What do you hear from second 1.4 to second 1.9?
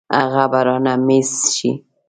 شي.